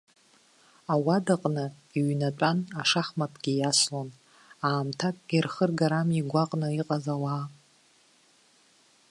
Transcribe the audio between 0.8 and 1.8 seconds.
Ауадаҟны